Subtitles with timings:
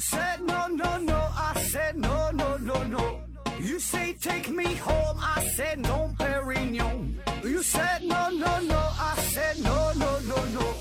[0.00, 1.14] said no, no, no.
[1.36, 3.20] I said no, no, no, no.
[3.60, 5.18] You say take me home.
[5.20, 7.14] I said no, Perignon.
[7.44, 8.78] You said no, no, no.
[8.78, 10.74] I said no, no, no, no.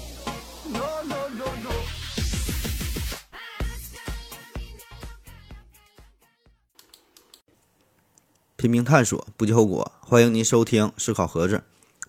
[0.71, 1.71] No, no, no, no.
[8.55, 9.91] 拼命探索，不计后果。
[10.01, 11.57] 欢迎您收听《思考盒子》，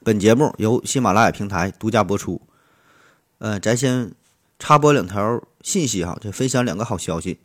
[0.04, 2.40] 本节目由喜马拉雅平台独家播出。
[3.38, 4.12] 呃，咱先
[4.58, 7.38] 插播两条信息哈，就分享两个好消息。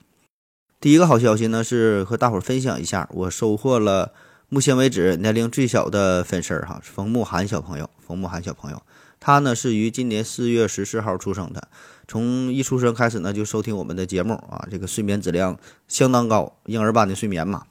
[0.79, 4.13] 第一个好消息呢，是和大伙儿分享一下，我收获了
[4.49, 7.89] 目前为止年龄最小的粉丝儿哈，冯慕涵小朋友。
[8.05, 8.83] 冯慕涵小朋友，
[9.19, 11.69] 他呢是于今年四月十四号出生的，
[12.07, 15.57] 从一出生开始呢就收听我们的节目啊，这个睡眠质量
[15.87, 17.63] 相当高，婴儿般的睡眠嘛。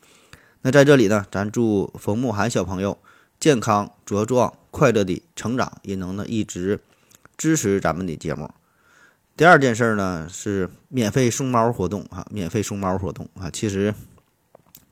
[0.62, 2.98] 那在这里呢，咱祝冯慕涵小朋友
[3.38, 6.80] 健康茁壮、快乐的成长，也能呢一直
[7.36, 8.50] 支持咱们的节目。
[9.36, 13.50] 第二件事呢是免费送猫活动啊，免费送猫活动啊。
[13.50, 13.92] 其实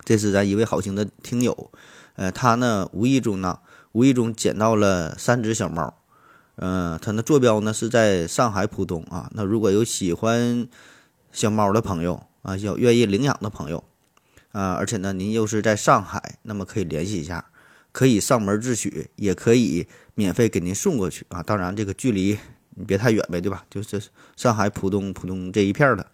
[0.05, 1.71] 这是咱一位好心的听友，
[2.17, 3.61] 呃，他呢无意中呢
[3.93, 5.95] 无意中捡到了三只小猫，
[6.57, 9.31] 嗯、他的坐标呢是在上海浦东啊。
[9.35, 10.67] 那如果有喜欢
[11.31, 13.85] 小猫的朋友啊，有愿意领养的朋友。
[14.51, 17.47] 啊，而且呢，您又是在上海，那么可以联系一下，
[17.91, 21.43] 可以上门自取，也可以免费给您送过去啊。
[21.43, 22.39] 当然，这个距离
[22.75, 23.65] 你别太远呗，对吧？
[23.71, 24.03] 就是
[24.37, 26.07] 上海浦东浦东这一片的，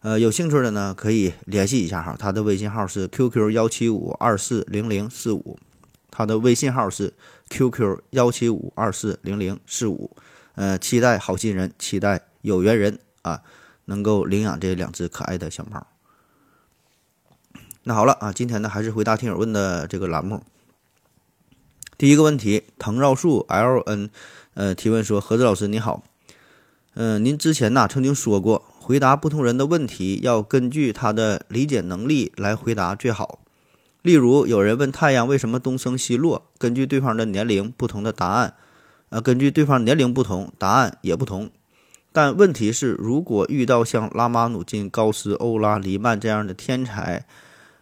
[0.00, 2.16] 呃，有兴趣的呢可以联系一下哈。
[2.18, 5.58] 他的微信号是 QQ 幺七五二四零零四五，
[6.10, 7.14] 他的微信号是
[7.50, 10.16] QQ 幺七五二四零零四五。
[10.54, 13.42] 呃，期待好心人，期待有缘人啊，
[13.86, 15.86] 能够领养这两只可爱的小猫。
[17.84, 20.44] 那好了啊，今天呢还是回答听友问的这个栏目。
[21.96, 24.10] 第一个问题，藤绕树 L N，
[24.54, 26.02] 呃，提问说：何子老师你好，
[26.94, 33.38] 嗯、您之前呐曾经说过，回答不同人的问题要根据他的理解能力来回答最好。
[34.02, 38.54] 例如，有人问太阳为什么东升西落，根据对方的年龄不同的答案，
[39.10, 41.50] 呃，根据对方年龄不同，答案也不同。
[42.12, 47.24] 但问题是，如果遇到像拉马努金、高斯、欧拉、黎曼这样的天才，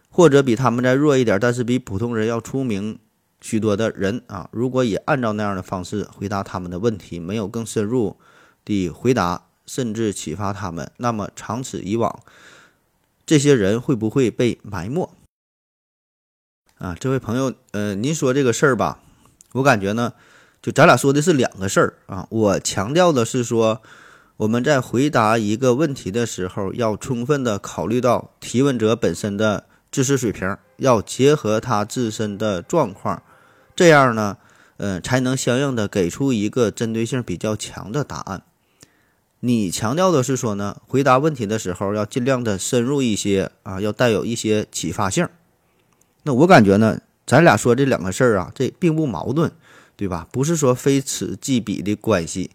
[0.09, 2.97] 或者比他们再弱一点，但是比普通人要出名
[3.41, 8.17] 许多的人啊，如果也按照那样的方式回答他们的问题，没有更深入
[8.63, 12.19] 的回答，甚至启发他们，那么长此以往，
[13.25, 15.09] 这些人会不会被埋没？
[16.77, 18.99] 啊，这位朋友，呃，您说这个事儿吧，
[19.53, 20.13] 我感觉呢，
[20.61, 22.27] 就咱俩说的是两个事儿啊。
[22.29, 23.81] 我强调的是说，
[24.37, 33.21] 我们在回答一个问题的时候，要充分的考虑到提问者本身的知识水平，要结合他自身的状况，
[33.75, 34.37] 这样呢，
[34.77, 38.43] 呃，才能相应的给出一个针对性比较强的答案。
[39.39, 45.27] 你强调的是说呢，回答问题的时候要尽量的深入一些啊，要带有一些启发性。
[46.23, 49.51] 那我感觉呢，咱俩说这两个事儿啊，这并不矛盾，
[49.95, 50.27] 对吧？
[50.31, 52.51] 不是说非此即彼的关系。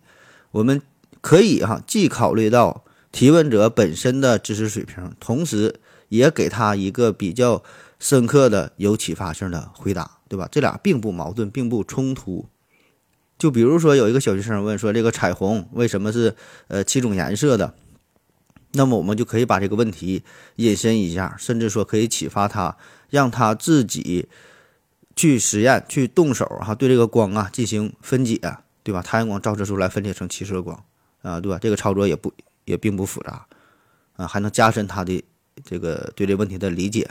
[0.53, 0.81] 我们
[1.21, 7.65] 可以哈、既考虑到提问者本身的知识水平，同时也给他一个比较
[7.99, 10.48] 深刻的、有启发性的回答，对吧？
[10.50, 12.47] 这俩并不矛盾，并不冲突。
[13.38, 16.34] 就比如说，有一个小学生问说：“这个彩虹为什么是
[16.69, 17.75] 呃七种颜色的？”
[18.72, 20.22] 那么我们就可以把这个问题
[20.56, 22.76] 引申一下，甚至说可以启发他，
[23.09, 24.28] 让他自己
[25.14, 28.41] 去实验、去动手哈，对这个光啊进行分解，
[28.82, 29.03] 对吧？
[29.03, 30.84] 太阳光照射出来分解成七色光
[31.22, 31.58] 啊，对吧？
[31.58, 32.32] 这个操作也不
[32.64, 33.47] 也并不复杂
[34.16, 35.22] 啊，还能加深他的
[35.64, 37.08] 这个对这问题的理解。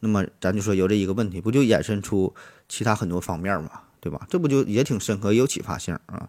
[0.00, 2.34] 那么咱就说由这一个问题，不就衍生出
[2.68, 3.70] 其他很多方面嘛，
[4.00, 4.26] 对吧？
[4.28, 6.28] 这不就也挺深刻，也有启发性啊。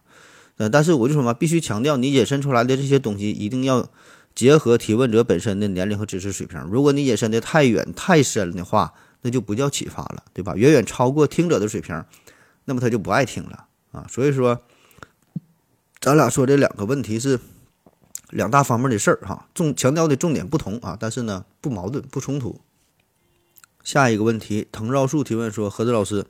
[0.57, 3.87] 呃，但是我就说嘛，必须强调你引申出来的这些东西一定要
[4.33, 6.59] 结合提问者本身的年龄和知识水平。
[6.71, 10.55] 如果你引申的太远太深的话，那就不叫启发了，对吧？
[10.55, 12.03] 远远超过听者的水平，
[12.65, 14.07] 那么他就不爱听了啊。
[14.09, 14.61] 所以说，
[15.99, 17.39] 咱俩说这两个问题是
[18.29, 22.61] 两大方面的事儿哈，重强调的重点不同啊，但是呢不矛盾不冲突。
[23.87, 26.25] 下一个问题，藤绕树提问说：何子老师，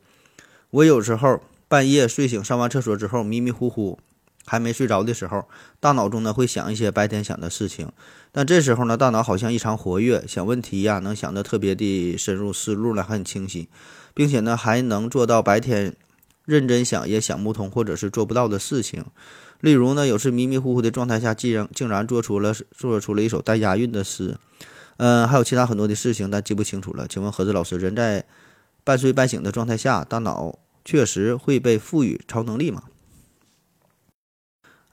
[0.69, 3.98] 我有时候半夜睡醒上完厕所之后迷迷糊糊。
[4.45, 5.45] 还没睡着的时候，
[5.80, 7.92] 大脑中呢会想一些白天想的事情，
[8.31, 13.68] 但这时候呢，大脑好像异常活跃，想问题呀能想得特别的深入，思路呢很清晰，
[14.13, 15.95] 并且呢还能做到白天
[16.45, 19.04] 认真想也想不通或者是做不到的事情。
[19.62, 24.38] 例如呢，有时迷迷糊糊的状态下，竟然竟然做出了做出了一首带押韵的诗，
[24.97, 27.07] 嗯，还有其他很多的事情，但记不清楚了。
[27.07, 28.25] 请问何子老师，人在
[28.83, 32.83] 半睡半醒的状态下，大脑确实会被赋予超能力吗？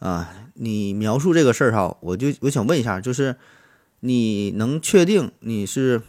[0.01, 3.37] 啊，你描述这个事儿哈，我就我想问一下，就是
[4.01, 6.03] 你能确定你是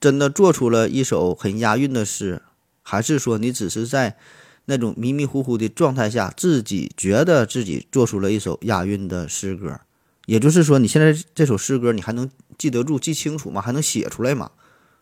[0.00, 2.42] 真的做出了一首很押韵的诗，
[2.82, 4.16] 还是说你只是在
[4.64, 9.80] 那种迷迷糊糊的状态下，自己觉得自己做出了一首押韵的诗歌？
[10.28, 13.62] 也就是说，你现在这首诗歌你还能记得住、记清楚吗？
[13.62, 14.50] 还能写出来吗？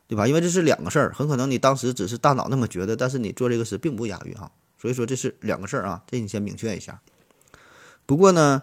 [0.06, 0.28] 对吧？
[0.28, 4.52] 因为这是两个事儿，很可能你当时只是大脑那么觉得，但是你做这个诗并不押韵哈。
[4.80, 7.00] 所以说这是两个事儿啊，这你先明确一下。
[8.06, 8.62] 不过呢。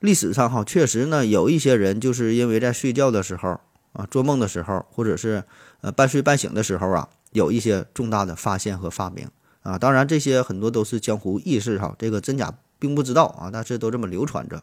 [0.00, 3.58] 历史上哈，确实呢，有一些人就是因为在睡觉的时候
[3.94, 5.42] 啊，做梦的时候，或者是
[5.80, 9.26] 呃半睡半醒的时候啊，有一些重大的发现和发明
[9.62, 9.78] 啊。
[9.78, 14.62] 当然，这些很多都是江湖轶事哈，这个真假并不知道啊，但是都这么流传着。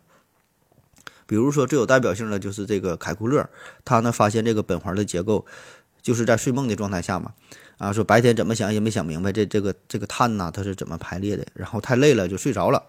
[1.33, 3.49] 比如说最有代表性的就是这个凯库勒，
[3.83, 5.43] 他呢发现这个苯环的结构
[5.99, 7.33] 就是在睡梦的状态下嘛，
[7.79, 12.83] 啊，说白天怎么想也没想明白这这个这个碳呐它是怎么排列的，然后太累了就睡着了。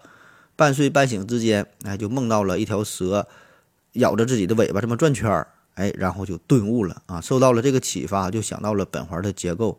[0.55, 3.27] 半睡半醒之间，哎，就梦到了一条蛇
[3.93, 9.75] 咬着自己的尾巴这么转圈儿，哎，然后就顿悟了啊，受到了这个启发，就想到了苯环的结构，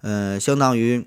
[0.00, 1.06] 呃，相当于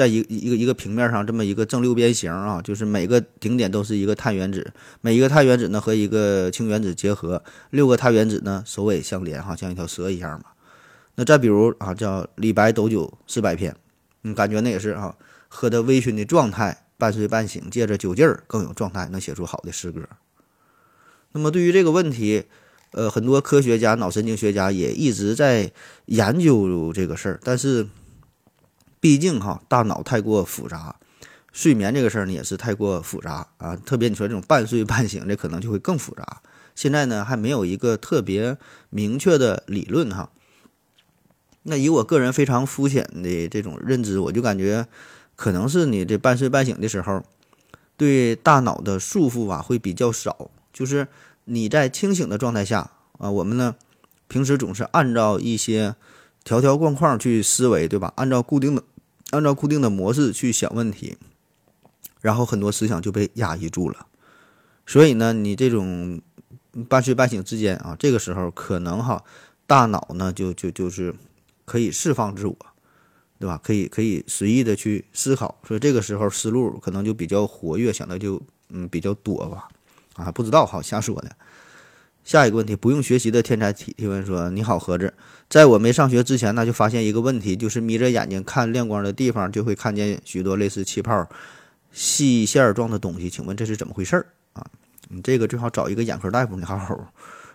[0.00, 10.46] 在一一个一个平面上这么一个正六边形啊，就是每个顶点都是一个碳原子，每一个碳原子呢和一个氢原子结合，六个碳原子呢首尾相连，哈，像一条蛇一样嘛。
[11.16, 13.76] 那再比如啊，叫李白斗酒诗百篇，
[14.22, 15.14] 你感觉那也是啊，
[15.48, 16.86] 喝的微醺的状态。
[17.00, 20.02] 半睡半醒，借着酒劲儿更有状态，能写出好的诗歌。
[21.32, 22.44] 那么对于这个问题，
[22.90, 25.72] 呃，很多科学家、脑神经学家也一直在
[26.04, 27.40] 研究这个事儿。
[27.42, 27.86] 但是，
[29.00, 30.96] 毕竟哈，大脑太过复杂，
[31.52, 33.74] 睡眠这个事儿呢也是太过复杂啊。
[33.74, 36.42] 特别你说这种半睡半醒，这可能就会更复杂。
[36.74, 38.56] 现在呢，还没有一个特别
[38.90, 40.30] 明确的理论哈。
[41.62, 44.86] 那以我个人非常肤浅的这种认知，我就感觉。
[45.36, 47.22] 可能是你这半睡半醒的时候，
[47.96, 50.50] 对大脑的束缚啊会比较少。
[50.70, 51.08] 就是
[51.46, 53.74] 你在清醒的状态下啊，我们呢
[54.28, 55.94] 平时总是按照一些
[56.44, 58.12] 条条框框去思维，对吧？
[58.16, 58.82] 按照固定的
[59.30, 61.16] 按照固定的模式去想问题，
[62.20, 64.06] 然后很多思想就被压抑住了。
[64.86, 66.20] 所以呢，你这种
[66.88, 69.22] 半睡半醒之间啊，这个时候可能哈
[69.66, 71.14] 大脑呢就就就是
[71.64, 72.56] 可以释放自我。
[73.40, 73.58] 对吧？
[73.64, 78.38] 可以可以随意的去思考，所以这个时候思路可能就比较活跃，想的就
[78.68, 79.66] 嗯比较多吧。
[80.16, 81.34] 啊，不知道，哈瞎说的。
[82.30, 85.12] 下一个问题，不用学习的天才提提问说：你好，盒子，
[85.48, 91.28] 在我没上学之前呢，就发现一个问题，就是眯着眼睛看亮光的地方，就会看见许多类似气泡、
[91.90, 93.28] 细线状的东西。
[93.28, 94.64] 请问这是怎么回事儿啊？
[95.08, 97.12] 你这个最好找一个眼科大夫，你好好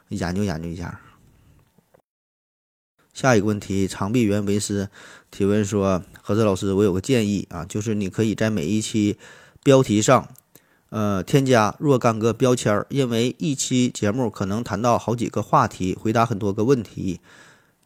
[0.09, 0.99] 研究研究一下。
[3.13, 4.89] 下一个问题，长臂猿维斯
[5.31, 9.17] 提问说：“何子老师，我有个建议啊，就是你可以在每一期
[9.63, 10.27] 标题上，
[10.95, 17.19] 呃，添加若干个标签儿，因为一期节目可能谈到好几个话题，回答很多个问题，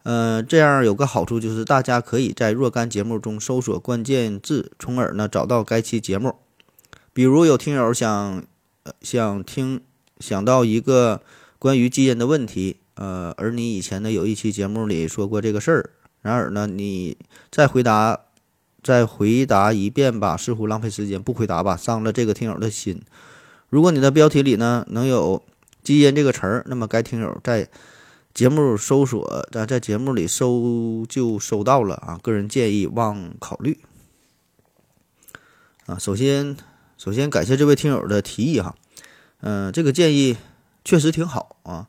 [0.04, 6.36] 呃，这样有个好处就是大家可以在若干节目中搜索关键字，从而呢找到该期节目。
[7.12, 8.44] 比如有听友想
[8.84, 9.80] 呃想听
[10.20, 11.20] 想到一个
[11.58, 15.90] 关于基因的问题。”呃，而你以前呢有一期节目里说过这个事儿，
[16.22, 17.16] 然而呢，你
[17.50, 18.26] 再回答，
[18.82, 23.02] 再回答一遍吧，似乎浪费时间，不回答吧，伤了这个听友的心。
[23.68, 25.42] 如果你的标题里呢能有
[25.82, 27.68] “基因”这个词儿，那么该听友在
[28.34, 32.18] 节目搜索，在在节目里搜就搜到了啊。
[32.22, 33.78] 个人建议望考虑。
[35.86, 36.56] 啊，首先，
[36.96, 38.74] 首先感谢这位听友的提议哈，
[39.40, 40.36] 嗯，这个建议
[40.84, 41.88] 确实挺好啊。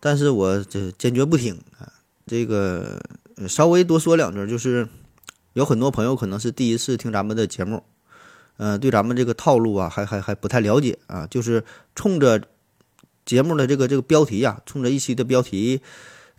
[0.00, 1.92] 但是我这坚决不听啊！
[2.24, 3.00] 这个
[3.48, 4.88] 稍微多说两句，就是
[5.58, 7.82] 有很多朋友可能是第一次听咱们的节目，
[8.58, 11.64] 呃，对咱们这个套路啊，还还还不太了解啊，就是
[11.96, 12.40] 冲着
[13.26, 15.80] 节目的这个这个标题呀，冲着一期的标题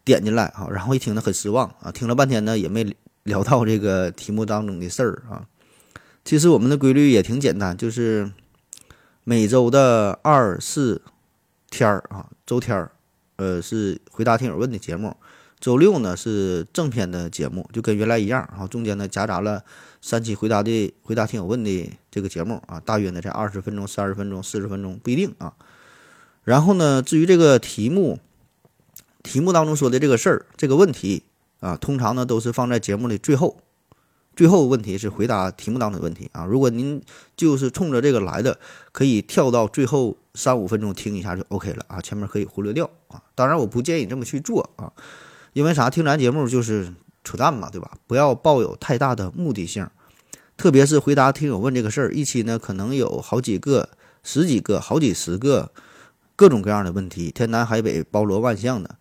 [0.06, 5.46] 点进来啊，然后一听呢很失望啊，听了半天呢也没聊到这个题目当中的事儿啊。
[6.24, 8.32] 其实我们的规律也挺简单，就是
[9.26, 11.02] 每周的二四
[11.70, 12.90] 天儿啊，周天儿。
[13.36, 15.16] 呃，是回答听友问的节目。
[15.60, 18.48] 周六呢是正片的节目，就跟原来一样。
[18.52, 19.64] 然后中间呢夹杂了
[20.02, 25.54] 三期回答的回答听友问的这个节目啊，大约呢在二十分钟、三十分钟、四十分钟不一定啊。
[26.44, 28.20] 然后呢，至于这个题目，
[29.22, 31.24] 题目当中说的这个事儿、这个问题
[31.60, 33.62] 啊，通常呢都是放在节目的最后。
[34.36, 36.46] 最后问题是回答题目当中的问题啊！
[36.46, 37.02] 如果您
[37.36, 38.58] 就是冲着这个来的，
[38.94, 43.22] 可以跳到最后三五分钟听一下就 OK 了啊，前面可以忽略掉啊。
[43.36, 44.94] 当然，我不建议这么去做啊，
[45.60, 45.90] 因为啥？
[45.90, 47.92] 听咱节目就是扯淡嘛，对吧？
[48.08, 49.86] 不要抱有太大的目的性，
[50.56, 53.90] 特别是回答听友问这个事儿，一期呢可能有好几个、
[54.24, 55.74] 十几个、好几十个
[56.38, 58.96] 各种各样的问题，天南海北、包罗万象的。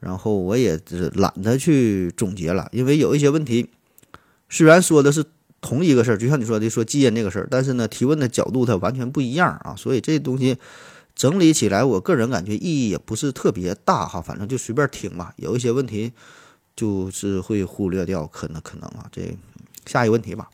[0.00, 3.70] 然后我也是懒得去总结了，因为有一些问题
[4.50, 5.24] 虽然说的是
[5.62, 10.58] 同一个事儿，就像你说的说基因这个事儿，但是呢提问的角度它完全不一样啊，所以这东西
[11.14, 15.34] 整理起来，我个人感觉意义也不是特别大哈，反正就随便听吧。
[15.36, 16.12] 有一些问题
[16.74, 19.36] 就是会忽略掉，可能可能啊，这
[19.86, 20.48] 下一个问题吧。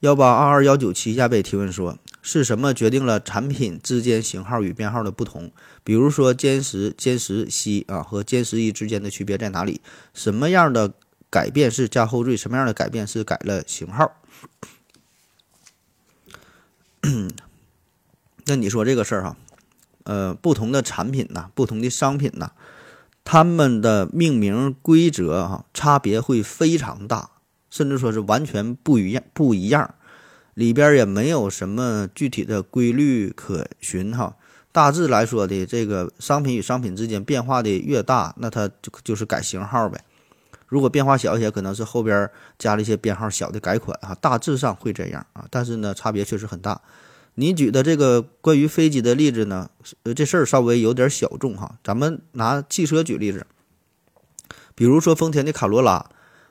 [0.00, 5.50] 幺八二二幺九七亚贝提问说：是什么决定了产品之间型号与编号的不同？
[5.82, 9.80] 比如说歼十、歼十 C 啊和歼十一之间的区别在哪里？
[10.12, 10.92] 什么样的
[11.30, 12.36] 改变是加后缀？
[12.36, 14.12] 什么样的改变是改了型号？
[18.46, 19.36] 那你说这个事儿哈，
[20.04, 22.52] 呃，不同的产品呐，不同的商品呐，
[23.24, 27.30] 它们的命名规则哈差别会非常大。
[27.68, 29.94] 甚至说是完全不一样，不一样，
[30.54, 34.34] 里边也没有什么具体的规律可循哈。
[34.72, 40.00] 大致来说的，这个商品与商品之间变化的越大，那它就就是改型号呗。
[40.68, 44.14] 如果变化小一些，可能是后边加了一些编号小的改款哈。
[44.22, 46.80] 大致上会这样啊，但是呢，差别确实很大。
[47.36, 49.70] 你举的这个关于飞机的例子呢，
[50.02, 51.78] 呃，这事儿稍微有点小众哈。
[51.84, 53.46] 咱们拿汽车举例子，
[54.74, 56.10] 比如说丰田的卡罗拉。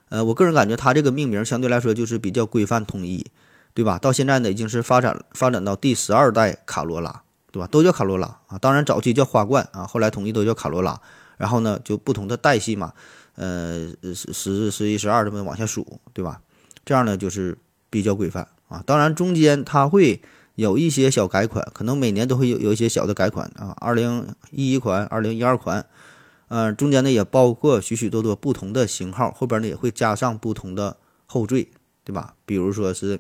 [0.10, 3.26] 呃，我个人感觉它这个命名相对来说就是比较规范统一，
[3.74, 3.98] 对吧？
[3.98, 7.68] 到现在呢，已经是发展发展到第十二代卡罗拉，对吧？
[7.68, 8.58] 都叫卡罗拉啊。
[8.60, 11.02] 当然早期叫花冠啊，后来统一都叫卡罗拉。
[11.38, 12.94] 然后呢，就不同的代系嘛，
[13.34, 16.40] 呃，十、十、十一、十二这么往下数，对吧？
[16.86, 17.58] 这样呢就是
[17.90, 18.84] 比较规范啊。
[18.86, 20.22] 当然中间它会
[20.56, 23.76] 有一些小改款，可能每年都会有有一些小的改款啊。
[23.80, 25.86] 二零一一款、二零一二款。
[26.48, 30.96] 嗯，中间呢也包括许许多多不同的型号，后边呢也会加上不同的
[31.26, 31.68] 后缀，
[32.04, 32.36] 对吧？
[32.46, 33.20] 比如说是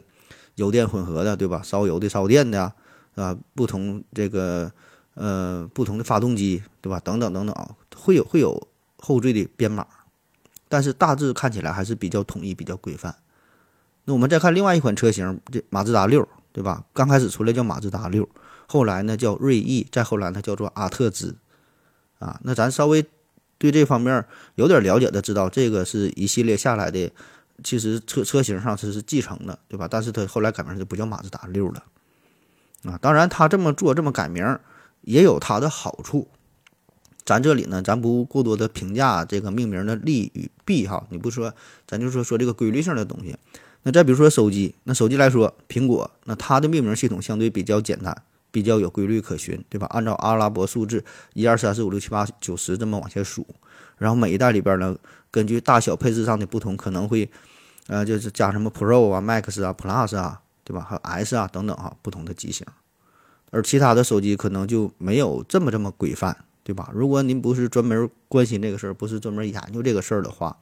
[0.56, 1.60] 油电混合的，对吧？
[1.63, 2.72] 烧油的、烧电的
[3.15, 4.72] 啊，不同这个
[5.15, 7.00] 呃不同的发动机，对吧？
[7.00, 8.68] 等等等等，会有会有
[9.00, 9.88] 后缀的编码，
[10.70, 13.15] 但是大致看起来还是比较统一、比较规范。
[14.04, 16.86] 那我们再看另外一款车型，这马自达六，对吧？
[16.94, 18.30] 刚开始出来叫马自达六，
[18.66, 21.36] 后来呢叫锐意，再后来呢叫做阿特兹，
[22.20, 23.06] 啊，那咱稍微。
[23.58, 27.10] 对这方面有点了解的，知道这个是一系列下来的，
[27.64, 29.88] 其实车车型上它是继承的，对吧？
[29.90, 31.84] 但是它后来改名就不叫马自达六了，
[32.84, 34.60] 啊，当然它这么做这么改名
[35.02, 36.28] 也有它的好处，
[37.24, 41.54] 咱这里呢，咱不过多的评价这个命名的利与弊哈，你不说，
[41.88, 43.38] 咱就说说这个规律性的东西。
[43.86, 48.24] 那再比如说手机，那手机来说，苹果那它的命名系统相对比较简单。
[48.51, 49.86] 比较有规律可循，对吧？
[49.88, 53.46] 按照阿拉伯数字一二三四五六七八九十这么往下数，
[53.98, 54.96] 然后每一代里边呢，
[55.30, 57.30] 根据大小配置上的不同，可能会，
[57.88, 60.88] 呃，就是加什么 Pro 啊、Max 啊、Plus 啊，对吧？
[60.89, 62.65] 还有 S 啊等等哈，不同的机型。
[63.51, 66.89] 而其他的手机可能就没有这么这么规范，对吧？
[66.94, 70.56] 如果您不是专门关心这个事儿，不是专门研究这个事儿的话，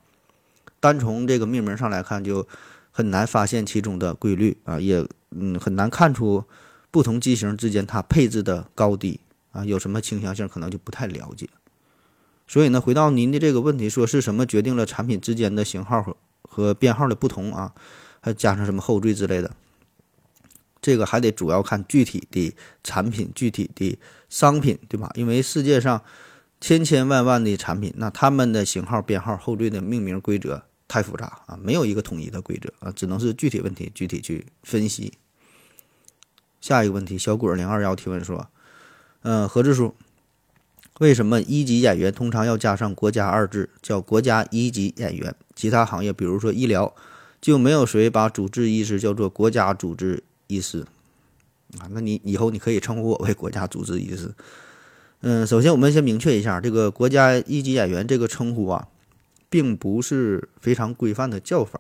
[0.80, 2.48] 单从这个命名上来看，就
[2.94, 6.46] 很难发现其中的规律啊，也嗯很难看出。
[6.90, 9.20] 不同机型之间它配置的高低
[9.52, 11.50] 啊，有什么倾向性，可能就不太了解。
[12.48, 17.74] 所以呢，回到您的这个问题，说是什么决定了产品之间的型号和和编号的不同啊？
[18.22, 19.50] 还加上什么后缀之类的？
[20.80, 23.98] 这个还得主要看具体的产品、具体的
[24.30, 25.10] 商品，对吧？
[25.16, 26.00] 因为世界上
[26.62, 35.13] 千千万万的产品，那他们的型号、编号、后缀的命名规则太复杂啊，没有一个统一的规则啊，只能是具体问题具体去分析。
[36.62, 38.48] 下一个问题，小果零二幺提问说
[39.24, 39.96] ：“嗯，何志书，
[41.00, 45.36] 为什么一级演员通常要加上‘国家’二字，叫国家一级演员？
[45.56, 46.96] 其他行业，比如说医疗，
[47.42, 50.86] 就没有谁把主治医师叫做国家主治医师
[51.80, 51.90] 啊？
[51.92, 54.34] 那你以后你可以称呼我为国家主治医师。
[55.20, 58.88] 嗯，首先我们先明确一下，这个国家一级演员这个称呼啊，
[59.54, 61.80] 并不是非常规范的叫法。”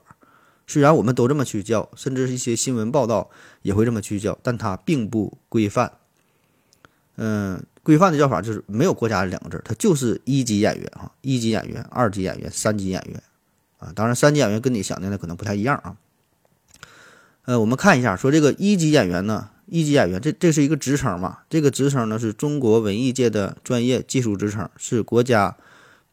[0.67, 3.31] 虽然我们都这么去叫，甚至是一些新闻报道
[3.63, 5.93] 也会这么去叫，但它并不规范。
[7.15, 13.23] 嗯，规范的叫法就是没有“国家”两个字，它就是一级演员啊，一级演员、二级演员、三级演员
[13.79, 13.91] 啊。
[13.95, 15.97] 当然，三级演员跟你想的呢可能不太一样啊。
[17.45, 21.39] 呃，我们看一下，说这个一级演员呢，一级演员这这是一个职称嘛？
[21.49, 25.57] 这个职称呢是中国文艺界的专业技术职称，是国家。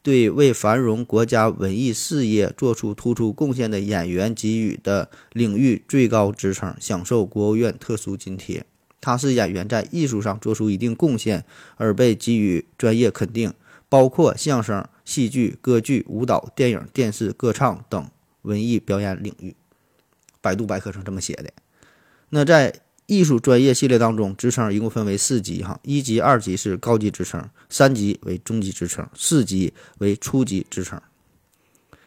[0.03, 8.65] 对为繁荣国家文艺事业做出突出贡献的演员给予的领域最高职称，享受国务院特殊津贴。
[8.99, 11.45] 他是演员在艺术上做出一定贡献
[11.77, 13.53] 而被给予专业肯定，
[13.89, 18.09] 包括相声、戏剧、歌剧、舞蹈、电影、电视、歌唱等
[18.43, 19.55] 文艺表演领域。
[20.39, 21.51] 百度百科上这么写的。
[22.29, 22.73] 那在
[23.07, 31.01] 艺术专业系列当中，职称一共分为四级哈，一级、二级是高级职称，三级为中级职称，四级为初级职称。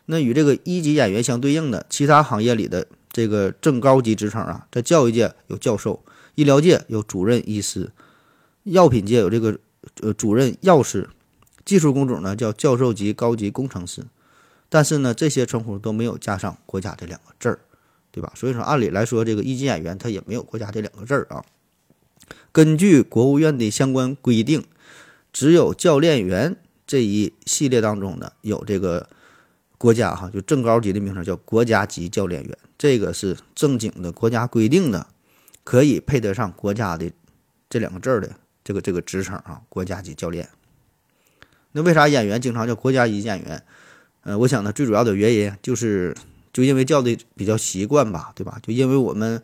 [0.07, 6.03] 那与这个一级演员相对应的，其他行业里的这个正高级职称啊，在教育界有教授，
[6.35, 7.91] 医疗界有主任医师，
[8.65, 9.59] 药品界有这个
[10.01, 11.11] 呃主任药师，
[11.65, 14.05] 技术工种呢叫教授级高级工程师。
[14.69, 17.61] 但是呢，这些称呼都没有加上国家这两个字儿。
[18.14, 18.33] 对吧？
[18.37, 21.44] 所以说，按理来说，这个一级演员他也没有国家这两个字儿啊。
[22.52, 24.62] 根据国务院的相关规定，
[25.33, 26.54] 只有教练员
[26.87, 29.09] 这一系列当中呢，有这个
[29.78, 35.09] 国家哈，就正高级的名称叫国家级教练员，这个是正经的国家规定的，
[35.64, 37.11] 可以配得上国家的
[37.68, 38.30] 这两个字儿的
[38.62, 40.49] 这个这个职称啊，国家级教练。
[41.73, 43.64] 那为啥演员经常叫国家级演员？
[44.21, 46.16] 呃，我想呢，最主要的原因就是。
[46.55, 48.59] 就因为叫的比较习惯吧，对吧？
[48.63, 49.43] 就因为我们，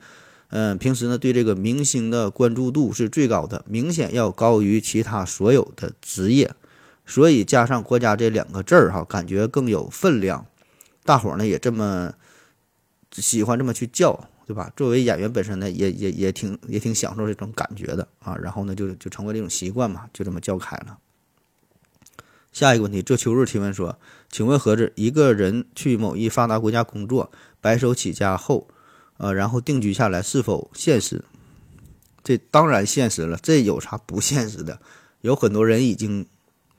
[0.48, 6.54] 嗯，平时呢对这个明星的关注度是最高的，明显要高于其他所有的职业，
[7.04, 10.46] 所以加上国家这两个字儿哈，感觉更有分量。
[11.04, 12.12] 大伙儿呢也这么
[13.10, 14.72] 喜欢这么去叫，对吧？
[14.76, 18.36] 作为演员本身呢，也也也挺也挺享受这种感觉的啊。
[18.36, 20.96] 然后呢，就就成为这种习惯嘛，就这么叫开了。
[22.52, 23.96] 下一个问题，这秋日提问说
[24.28, 27.30] ：“请问盒子，一个人去某一发达国家工作，
[27.60, 28.66] 白手起家后，
[29.18, 31.24] 呃，然后定居下来，是否现实？”
[32.24, 34.80] 这当然现实了，这有啥不现实的？
[35.20, 36.26] 有很多人已经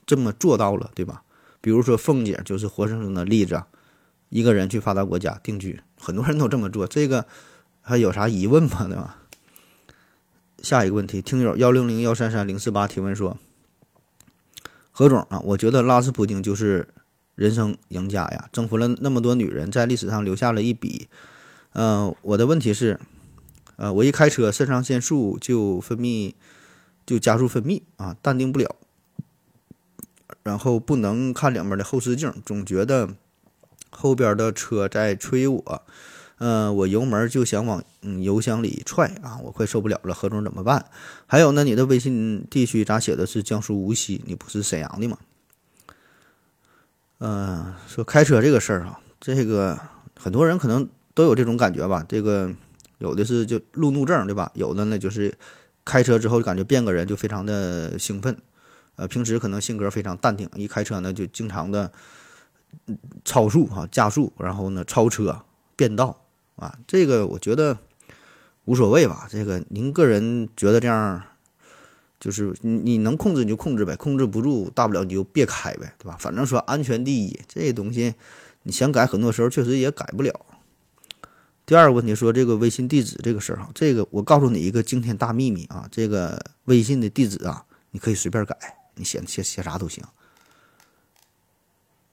[0.06, 1.24] 这么做到了，对吧？
[1.62, 3.64] 比如说凤姐就是活生生的例子，
[4.30, 7.26] 一个人去发达国家定居，很多人都这么做，这个
[7.82, 8.88] 还有啥疑问吗？
[8.88, 9.18] 对吧？
[10.62, 13.38] 下一个问题，听友幺零零幺三三零四八提问说。
[15.02, 16.88] 何总啊，我觉得拉斯普京就是
[17.34, 21.08] 人生赢家呀，征服了那么多女人，在历史上留下了一笔。
[21.74, 23.00] 嗯，我的问题是，
[23.78, 26.36] 呃，我一开车，肾上腺素就分泌，
[27.04, 28.76] 就加速分泌啊，淡定不了，
[30.44, 33.10] 然后不能看两边的后视镜，总觉得
[33.90, 35.82] 后边的车在催我。
[36.44, 39.38] 嗯，我油门就想往嗯油箱里踹啊！
[39.44, 40.88] 我快受不了了，何总怎么办？
[41.28, 44.24] 还有呢，你的微信地区咋写的是江苏无锡？
[44.26, 45.20] 你不是沈阳的吗？
[47.20, 49.80] 嗯，说开车这个事儿啊，这个
[50.18, 52.04] 很多人可能都有这种感觉吧。
[52.10, 52.52] 这个
[52.98, 54.52] 有的是就路怒症，对吧？
[54.56, 55.38] 有的呢就是
[55.86, 58.36] 开车之后就感觉变个人，就非常的兴奋。
[58.96, 61.92] 呃，平时可能性格非常淡定，一开车呢就经常的
[63.24, 65.44] 超速哈，加速，然后呢超车
[65.76, 66.18] 变道。
[66.62, 67.78] 啊，这个我觉得
[68.66, 69.28] 无所谓吧。
[69.30, 71.24] 这个您个人觉得这样，
[72.20, 76.16] 就是你你能控制你就控制呗，控制不住大不了你就别开呗，对吧？
[76.20, 78.14] 反正说安全第一，这东西
[78.62, 80.46] 你想改，很多时候确实也改不了。
[81.66, 88.56] 第二个问题说这个微信地址这个事儿哈，这个我告诉你一个惊天大秘密啊，这个微信的地址啊，你可以随便改，
[88.94, 90.04] 你写写写啥都行。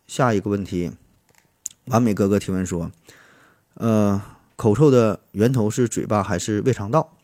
[0.07, 0.93] 下一个问题，
[1.85, 2.91] 完美哥哥提问说，
[3.75, 4.23] 呃。
[4.59, 7.17] 口臭的源头是嘴巴还是胃肠道？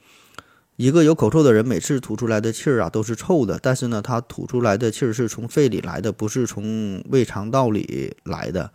[0.76, 8.70] 一个有口臭的人，每次吐出来的气儿啊都是臭的，但是呢，他吐出来的气儿是从肺里来的，不是从胃肠道里来的。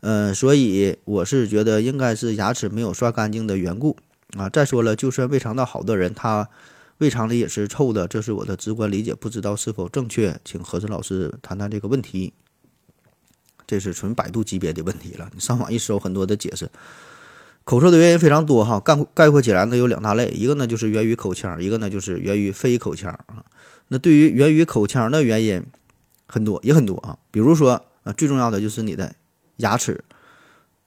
[0.00, 3.94] 嗯，所以我是觉得应该是牙齿没有刷干净的缘故
[4.38, 4.48] 啊。
[4.48, 6.48] 再说了，就算胃肠道好的人，他
[6.96, 12.32] 胃肠里也是臭的，这是我的直观理解，不知道是否正确，请何子老师谈谈这个问题。
[13.66, 16.66] 这是纯百度级别的问题了，你上网一搜，很多的解释。
[17.64, 23.44] 口臭的原因非常多哈，概概括起来呢有两大类，一个呢就是源于口腔，一个呢就是源于非口腔啊。
[23.88, 25.62] 那对于源于口腔的原因
[26.26, 29.14] 很多也很多啊，比如说啊最重要的就是你的
[29.58, 30.02] 牙齿，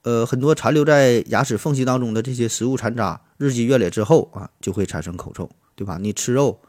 [0.02, 5.96] 呃很多残留在牙齿缝隙当中的这些食物残渣，日积月累之后啊就会产生口臭，对吧？
[5.98, 6.60] 你吃肉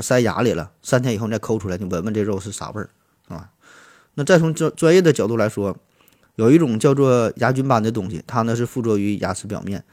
[0.00, 2.90] 塞牙里了，三天以后再抠出来，你闻闻这肉是啥味儿
[3.28, 3.50] 啊？
[4.14, 5.76] 那再从专专业的角度来说。
[6.36, 9.84] 有一种叫做牙菌斑的东西，它呢是附着于牙齿表面。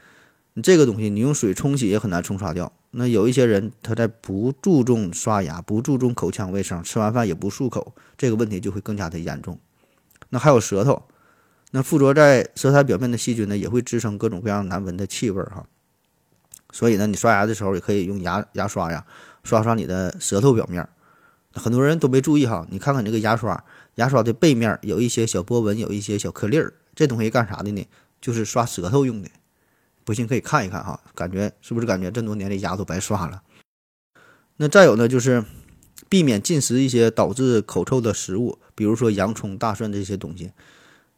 [0.62, 2.72] 这个东西你用水冲洗也很难冲刷掉。
[2.90, 9.58] 那有一些人他在不注重刷牙、不注重口腔卫生，吃完饭也不漱口，这个问题就会更加的严重。
[10.30, 11.04] 那还有舌头，
[11.70, 15.66] 那附着在舌苔表面的细菌呢，也会滋生各种各样难闻的气味哈。
[16.72, 19.04] 所以呢，你刷牙的时候也可以用牙牙刷呀，
[19.44, 20.88] 刷刷你的舌头表面。
[21.52, 23.62] 很多人都没注意哈，你看看这个牙刷。
[23.96, 27.86] 牙刷的背面有一些小波纹，有一些小颗粒儿，这东西干啥的呢？
[28.20, 29.28] 就是刷舌头用的。
[30.04, 33.42] 不信可以看一看哈，感觉是不是感觉这么多年的牙都白刷了？
[34.56, 35.44] 那再有呢，就是
[36.08, 40.52] 避免进食一些导致口臭的食物，比如说洋葱、大蒜这些东西。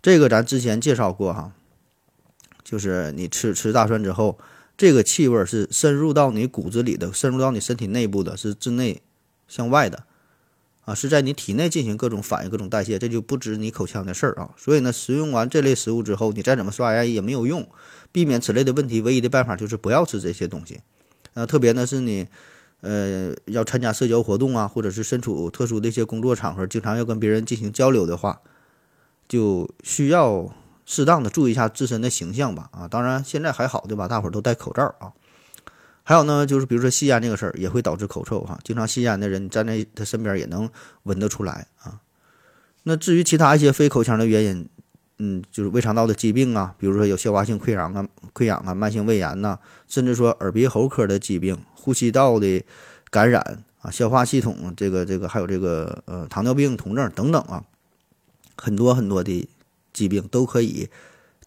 [0.03, 1.53] 这个咱之前介绍过哈，
[2.63, 4.39] 就是你吃吃大蒜之后，
[4.77, 9.01] 这个气味是深入到你骨子里的，深入到你身体内部的，是自内
[9.49, 10.05] 向外的，
[10.85, 14.51] 啊，是在你体内进行各种反应、各种代谢，这就不止你口腔的事儿啊。
[14.57, 17.69] 所以呢，食用完这类食物之后，你再怎么刷牙也没有用。
[18.11, 20.81] 避免此类的问题，唯一的办法就是不要吃这些东西。
[21.35, 22.27] 啊，特别呢是你，
[22.81, 28.41] 呃，要参加社交活动啊，或者是身处特殊的一些工作场合，经常要跟别人进行交流的话，
[29.29, 30.53] 就需要
[30.85, 32.69] 适当的注意一下自身的形象吧。
[32.73, 34.09] 啊，当然现在还好，对吧？
[34.09, 35.13] 大伙儿都戴口罩啊。
[36.05, 38.59] 还有呢，就是比如说吸烟这个事儿，也会导致口臭哈。
[38.65, 40.69] 经常吸烟的人，站在他身边也能
[41.05, 42.01] 闻得出来啊。
[42.83, 44.69] 那至于其他一些非口腔的原因，
[45.19, 52.65] 嗯，就是胃肠道的疾病啊，比如说有消化性溃疡啊、溃疡啊、慢性胃炎呐，甚至说耳鼻喉科的疾病、呼吸道的
[53.09, 57.63] 感染啊、消化系统这个这个还有这个呃糖尿病酮症等等啊，
[58.57, 59.49] 很多很多的
[59.93, 60.89] 疾病都可以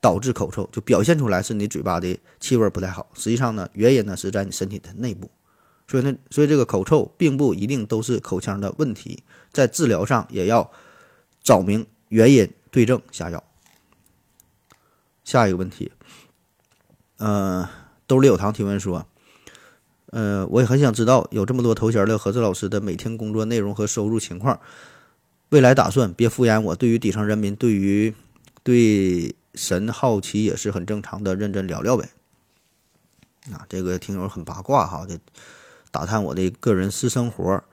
[0.05, 5.31] 导致口臭，就表现出来是你嘴巴的气味不太好，实际上呢，原因呢是在你身体的内部，
[5.87, 10.69] 所以呢，所以这个口臭并不一定都是口腔的问题，在治疗上也要
[11.41, 13.43] 找明原因，对症下药。
[15.23, 15.91] 下一个问题，
[17.17, 17.67] 呃，
[18.05, 19.07] 兜里有糖提问说，
[20.11, 24.59] 呃，我也很想知道有这么多头衔的何子老师的每天工作内容和收入情况，
[25.49, 26.75] 未来打算别敷衍我。
[26.75, 28.13] 对于底层人民，对于
[28.61, 32.09] 对神好奇也是很正常的，认真聊聊呗。
[33.51, 35.17] 啊，这个听友很八卦哈，就
[35.91, 37.63] 打探我的个人私生活。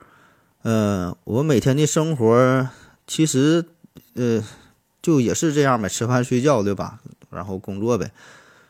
[0.61, 2.69] 呃，我每天的生活
[3.05, 3.65] 其实
[4.13, 4.41] 呃
[5.01, 6.99] 就也是这样呗，吃饭睡觉对吧？
[7.29, 8.11] 然后工作呗，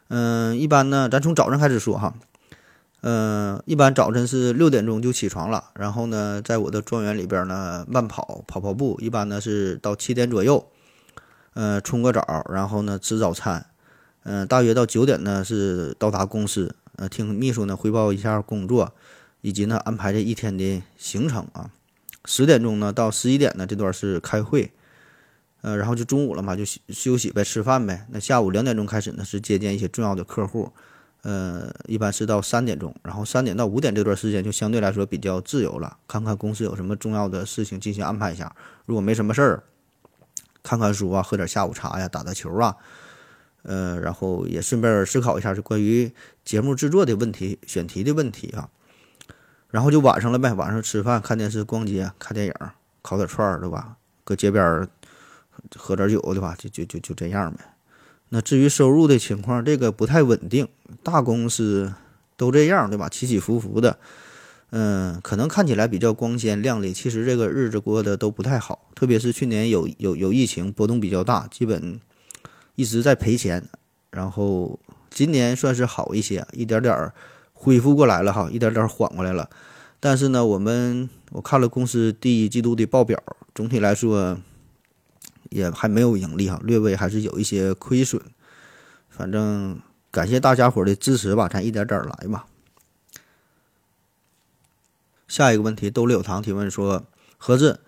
[0.07, 2.15] 嗯，一般呢，咱从早上开始说哈，
[3.01, 10.65] 嗯，一般早晨是六点钟就起床了，然后呢，在我的庄园里边呢慢跑跑跑步，一般呢是到七点左右，
[11.53, 13.65] 呃，冲个澡，然后呢吃早餐，
[14.23, 18.93] 嗯，大约到九点呢是到达公司，呃，听秘书呢汇报一下工作，
[19.41, 21.69] 以及呢安排这一天的行程啊，
[22.25, 24.71] 十点钟呢到十一点呢这段是开会。
[25.65, 28.05] 呃，然后就中午了嘛，就休息呗，吃饭呗。
[28.09, 30.69] 那下午两点钟开始呢，是接见一些重要的客户，
[31.21, 32.93] 呃，一般是到三点钟。
[33.01, 38.53] 然后三点到五点这段时间就相对来说比较自由了，看看公司有什么重要的事情进行安排一下。
[38.85, 39.63] 如果没什么事儿，
[40.63, 42.75] 看看书啊，喝点下午茶呀，打打球啊，
[43.61, 46.11] 呃，然后也顺便思考一下就关于
[46.43, 48.69] 节目制作的问题、选题的问题啊。
[49.69, 52.53] 然后就晚上了呗，晚上吃饭、看电视、逛街、看电影、
[53.01, 53.97] 烤点串儿，对吧？
[54.23, 54.87] 搁街边。
[55.77, 56.55] 喝点酒对吧？
[56.57, 57.59] 就就就就这样呗。
[58.29, 60.67] 那至于收入的情况，这个不太稳定。
[61.03, 61.93] 大公司
[62.35, 63.07] 都这样对吧？
[63.07, 63.99] 起起伏伏的。
[64.75, 68.89] 嗯，可能看起来比较光鲜亮丽，其实这个日子过得都不太好。
[68.95, 71.99] 特别是去年有有有疫情，波动比较大，基本
[72.75, 73.63] 一直在赔钱。
[74.09, 74.79] 然后
[75.11, 77.11] 今年算是好一些，一点点
[77.53, 79.47] 恢复过来了哈，一点点缓过来了。
[79.99, 83.21] 但是呢，我们我看了公司第一季度的报表，
[83.53, 84.39] 总体来说。
[85.49, 88.19] 也还没有盈利哈，略微还是有一些亏损。
[89.07, 89.77] 反正
[90.09, 92.47] 感谢大家伙的支持吧，咱一点点来吧。
[95.33, 97.05] 下一个问题，兜里有糖提问说：
[97.39, 97.79] 何子，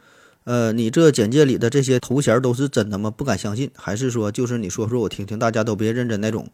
[0.45, 3.11] 呃，你这简介里的这些头衔都是真的吗？
[3.11, 6.47] 不敢相信，还是说就是你说说我听听，大家都别认真那种？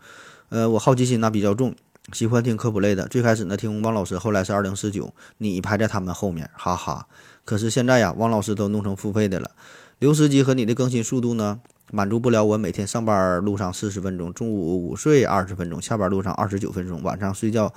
[0.50, 1.74] 呃，我好奇心那比较重，
[2.12, 3.08] 喜欢听科普类的。
[3.08, 7.08] 最开始呢听王老师，后来是二零四九，你排在他们后面，哈哈。
[7.46, 9.52] 可是现在呀，王老师都弄成付费的了。
[10.00, 11.62] 刘司机和你的更新速度呢，
[11.94, 17.74] 满足不了我每天上班路上四十分钟，中午午睡二十分钟，下班路上二十九分钟，晚上睡觉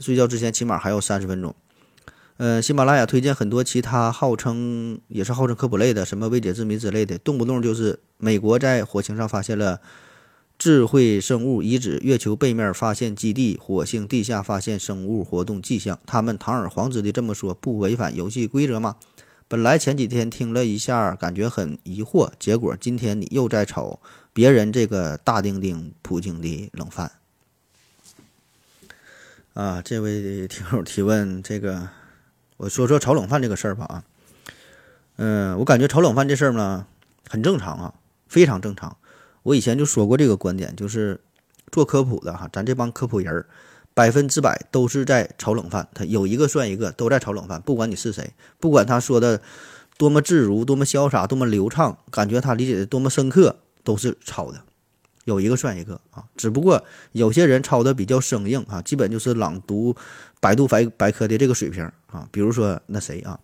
[0.00, 1.54] 睡觉之前起码还有三十分钟。
[2.38, 9.80] 呃，喜马拉雅推荐很多其他号称也是号称科普类的，什么未解之谜之类的，动不动就是美国在火星上发现了
[10.56, 15.98] 智慧生物遗址，月球背面发现基地，火星地下发现生物活动迹象。
[16.06, 18.94] 他们堂而皇之的这么说，不违反游戏规则吗？
[19.48, 23.98] 本来前几天听了一下，感觉很疑惑，结果今天你又在炒
[24.32, 27.10] 别人这个大丁丁普京的冷饭
[29.54, 29.82] 啊！
[29.82, 31.88] 这位听友提问，这个
[32.58, 34.04] 我说说炒冷饭这个事儿吧啊，
[35.16, 36.86] 嗯，我感觉炒冷饭这事儿呢
[37.28, 37.94] 很正常啊，
[38.28, 38.96] 非常正常。
[39.44, 41.20] 我以前就说过这个观点，就是
[41.72, 43.46] 做科普的哈，咱这帮科普人儿。
[43.94, 47.60] 百分之百都是在炒冷饭，他有一个算一个，都在炒冷饭。
[47.60, 49.42] 不管你是谁，不管他说的
[49.96, 54.60] 多么自如、多么潇洒、多么流畅，感觉他理解的多么深刻，都是抄的，
[55.24, 56.22] 有一个算一个啊。
[56.36, 59.96] 只不过有些人抄的比较生硬啊，基本就是朗读
[60.38, 62.28] 百度百百科的这个水平啊。
[62.30, 63.40] 比如说那谁啊，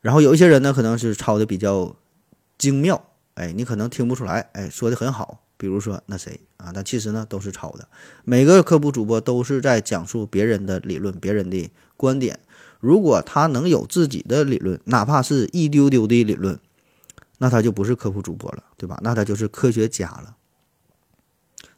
[0.00, 1.94] 然后有一些人呢，可能是抄的比较
[2.58, 7.88] 精妙，哎，你可能听不出来，哎，说的很好比如说那谁啊，但其实呢都是抄的。
[8.24, 12.40] 每个科普主播都是在讲述别人的理论、别人的观点。
[12.80, 16.58] 如果他能有自己的理论，哪怕是一丢丢的理论，
[17.38, 18.98] 那他就不是科普主播了，对吧？
[19.02, 20.36] 那他就是科学家了。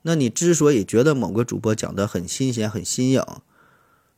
[0.03, 3.23] 那你之所以觉得某个主播讲的很新鲜、很新颖，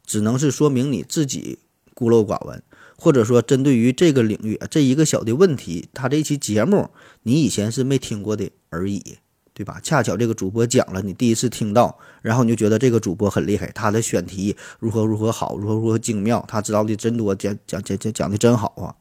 [0.07, 1.59] 只能是说明你自己
[1.99, 2.63] 孤陋寡闻，
[2.97, 6.91] 或者说针对于这个领域这一个小的问题，他这期节目
[7.25, 9.19] 你以前是没听过的而已，
[9.53, 9.81] 对吧？
[9.83, 18.95] 恰巧这个主播讲了，你第一次听到，然后你就觉得这个主播很厉害，他的选题如何如何好，如何如何精妙，他知道的真多，讲讲讲讲讲的真好啊。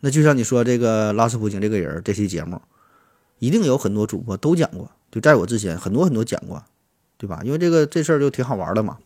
[0.00, 2.60] 那就像你说这个拉斯普京这个人，这期节目
[3.38, 4.90] 一定有很多主播都讲过。
[5.10, 6.62] 就在我之前，很多很多讲过，
[7.16, 7.40] 对吧？
[7.44, 8.98] 因为这个这事儿就挺好玩的嘛，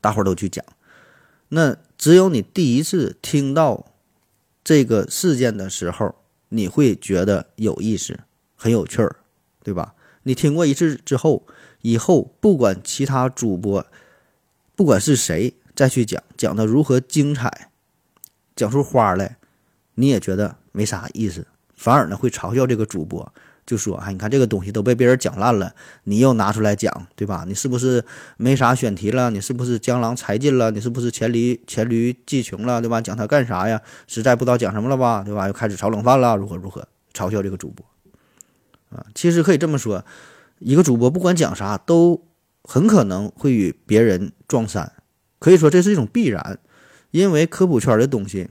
[0.00, 0.64] 大伙儿都去讲。
[1.48, 3.86] 那只有你第一次听到
[4.64, 6.14] 这个事件的时候，
[6.48, 8.20] 你会觉得有意思、
[8.54, 9.16] 很有趣儿，
[9.62, 9.94] 对吧？
[10.24, 11.46] 你听过一次之后，
[11.82, 13.86] 以后不管其他主播，
[14.74, 17.70] 不管是谁再去讲，讲的如何精彩，
[18.56, 19.38] 讲出花来，
[19.94, 23.32] 你也觉得没啥意思，反而呢会嘲笑这个主播。
[23.66, 25.74] 就说，哎，你看这个东西都被别人讲烂了，
[26.04, 27.44] 你又拿出来讲，对吧？
[27.48, 28.04] 你是不是
[28.36, 29.28] 没啥选题了？
[29.30, 30.70] 你是不是江郎才尽了？
[30.70, 33.00] 你是不是黔驴黔驴技穷了，对吧？
[33.00, 33.82] 讲他干啥呀？
[34.06, 35.48] 实在不知道讲什么了吧，对吧？
[35.48, 37.84] 又开始炒冷饭了，如何如何嘲笑这个主播
[38.96, 39.04] 啊？
[39.16, 40.04] 其实可以这么说，
[40.60, 42.22] 一个主播不管讲啥，都
[42.62, 44.92] 很可能会与别人撞衫，
[45.40, 46.60] 可以说这是一种必然，
[47.10, 48.48] 因为科普圈的东西，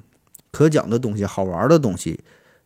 [0.51, 2.19] 可讲的东西，好玩的东西，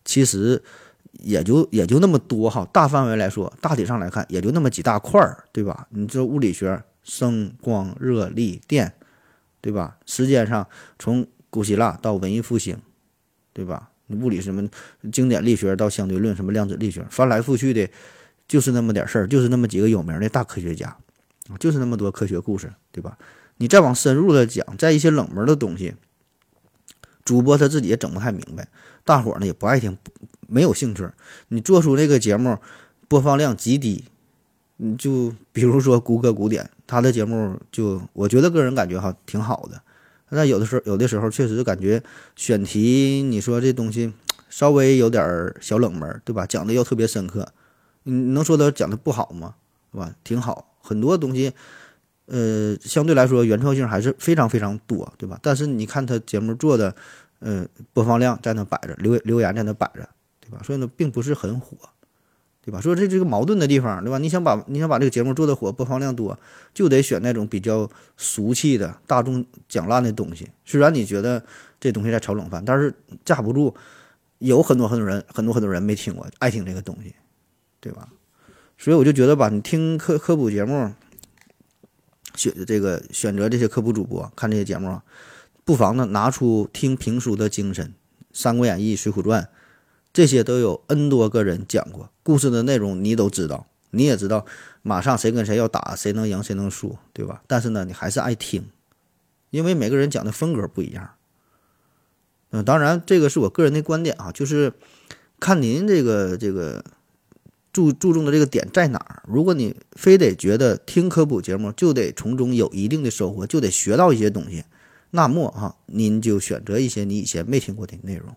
[0.03, 0.63] 其实。
[1.11, 5.87] 也就也就那么多哈，大范围来说，大体上来看，也就那么几大块儿，对吧？
[5.89, 8.93] 你这物理学，声、光、热、力、电，
[9.61, 9.97] 对吧？
[10.05, 10.67] 时间上，
[10.97, 12.77] 从古希腊到文艺复兴，
[13.53, 13.89] 对吧？
[14.07, 14.67] 你物理什么
[15.11, 17.89] 经典力学到相对论，什么量子力学，翻来覆去的，
[18.47, 20.95] 就是那么点事儿，就是那么几个有名的大科学家，
[21.59, 23.17] 就是那么多科学故事，对吧？
[23.57, 25.93] 你再往深入的讲，在一些冷门的东西，
[27.25, 28.67] 主播他自己也整不太明白，
[29.09, 29.97] 大伙儿呢也不爱听。
[30.47, 31.09] 没有兴趣，
[31.47, 32.59] 你做出这个节目
[33.07, 34.03] 播放量极低，
[34.77, 39.81] 你就比如说谷歌古典，他的节目就我觉得个人感觉哈挺好的，
[40.29, 42.03] 但有的时候有的时候确实感觉
[42.35, 44.13] 选题你说这东西
[44.47, 46.45] 稍微有点小冷门，对吧？
[46.45, 47.51] 讲的又特别深刻，
[48.03, 49.55] 你能说他讲的不好吗？
[49.91, 50.13] 是吧？
[50.23, 51.51] 挺好，很多东西，
[52.27, 55.39] 呃，相对来说原创性还是非常非常多，对吧？
[55.41, 56.95] 但是你看他节目做的，
[57.39, 60.07] 呃，播放量在那摆着，留留言在那摆着。
[60.41, 60.63] 对吧？
[60.63, 61.77] 所以呢，并不是很火，
[62.65, 62.81] 对吧？
[62.81, 64.17] 所以这这个矛盾的地方，对吧？
[64.17, 66.35] 你想把你想把这个节目做的火，播放量多，
[66.73, 70.49] 就得选那种比较俗气的、大众讲烂的东西。
[70.65, 71.45] 虽然你觉得
[71.79, 72.91] 这东西在炒冷饭，但是
[73.23, 73.75] 架不住
[74.39, 77.13] 有很多很多人、很多很多人没听过，爱听这个东西，
[77.79, 78.09] 对吧？
[78.79, 80.91] 所以我就觉得吧，你听科科普节目，
[82.33, 84.99] 选这个选择这些科普主播看这些节目，
[85.69, 87.85] 不妨呢拿出听评书的精神，
[88.33, 89.43] 《三国演义》《水浒传》。
[90.11, 94.47] 这些都有 N 多个人讲过，故事的内容你都知道，你也知道
[94.81, 97.43] 马上谁跟谁要打，谁能赢谁能输，对吧？
[97.45, 98.67] 但是呢，你还是爱听，
[99.51, 101.11] 因为每个人讲的风格不一样。
[102.49, 104.73] 嗯，当然这个是我个人的观点啊，就是
[105.39, 106.83] 看您这个这个
[107.71, 109.21] 注注重的这个点在哪儿。
[109.27, 114.63] 如果你非得觉得听科普节目就得从中有一定的收获，就得学到一些东西，
[115.11, 118.35] 那么哈，您就选择一些你以前没听过的内容。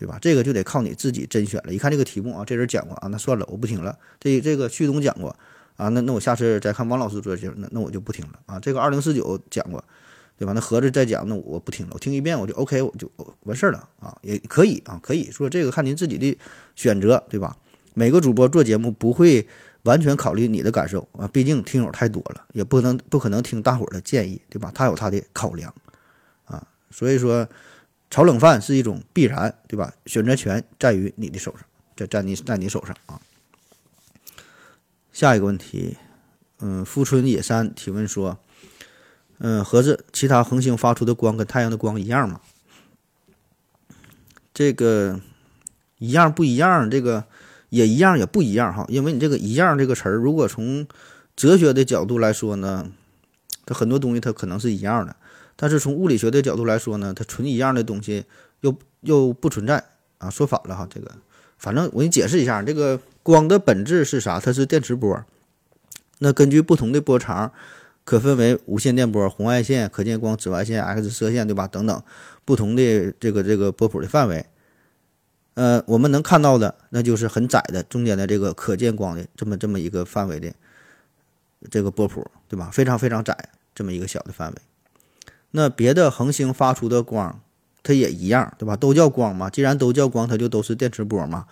[0.00, 0.16] 对吧？
[0.22, 1.74] 这个就得靠你自己甄选了。
[1.74, 3.98] 一看这个题目啊，这人讲过啊，那算了，我不听了。
[4.20, 5.36] 这这个旭东讲过
[5.76, 8.60] 啊，那那我下次再看王老师做节目，那那我就不听了啊。
[8.60, 9.84] 这个二零四九讲过，
[10.38, 10.52] 对吧？
[10.52, 11.90] 那合着再讲，那我不听了。
[11.94, 13.10] 我听一遍我就 OK，我就
[13.42, 16.38] 完事儿了啊，也可以啊，可以说这个看您自己的
[16.76, 17.56] 选择，对吧？
[17.94, 19.48] 每个主播做节目不会
[19.88, 24.70] 完全考虑你的感受啊，毕竟听友太多了，也不能不可能听大伙儿的建议，对吧？
[24.74, 25.74] 他有他的考量
[26.44, 27.48] 啊，所以说。
[28.10, 29.92] 炒冷饭是一种必然，对吧？
[30.06, 33.20] 选择权在于你的手上，在在你在你手上啊。
[35.12, 35.98] 下一个问题，
[36.60, 38.38] 嗯，富春野山提问说，
[39.40, 42.40] 嗯，盒子其他恒星发出的光跟太阳的光一样吗？
[44.54, 45.20] 这个
[45.98, 46.88] 一样不一样？
[46.88, 47.26] 这个
[47.70, 50.86] 也一样也不一样哈，因为你这个一样这个词儿，如果从
[51.36, 52.90] 哲学的角度来说呢，
[53.66, 55.14] 它很多东西它可能是一样的。
[55.54, 58.24] 但是从物理学的角度来说呢，它纯一样的东西
[58.60, 59.84] 又又不存在
[60.18, 60.86] 啊，说反了哈。
[60.88, 61.10] 这个
[61.58, 64.38] 反正我给你解释一下，这个光的本质是啥？
[64.40, 65.24] 它是电磁波。
[66.20, 67.52] 那根据不同的波长，
[68.04, 71.68] 可分为无线电波、红外线、可见光、紫外线、X 射线，对吧？
[71.68, 72.02] 等等
[72.44, 74.46] 不同的这个这个波谱的范围。
[75.58, 80.52] 呃，我们能看到的那就是很窄的中间的这个可见光的这么这么一个范围的
[81.68, 82.70] 这个波谱，对吧？
[82.72, 83.36] 非常非常窄，
[83.74, 84.56] 这么一个小的范围。
[85.50, 87.40] 那别的恒星发出的光，
[87.82, 88.76] 它也一样，对吧？
[88.76, 89.50] 都叫光嘛。
[89.50, 91.46] 既然都叫光，它就都是电磁波嘛。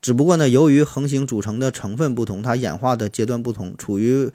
[0.00, 4.30] 只不过呢，由于恒星组成的成分不同，它演化的阶段不同，处于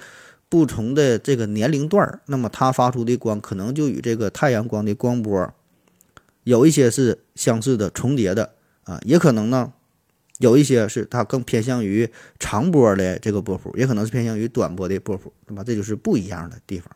[0.50, 5.54] 不同的这个年龄段，那么它发出的光可能就与这个太阳光的光波
[6.44, 8.56] 有一些是相似的、重叠的。
[8.84, 9.72] 啊，也可能呢，
[10.40, 15.64] 有一些是它更偏向于长波的这个波谱，也可能是偏向于短波的波谱，对吧？
[15.64, 16.90] 这就是不一样的地方